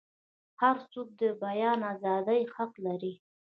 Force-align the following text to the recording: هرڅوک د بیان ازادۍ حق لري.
هرڅوک 0.61 1.07
د 1.21 1.23
بیان 1.43 1.79
ازادۍ 1.93 2.41
حق 2.53 2.73
لري. 2.85 3.13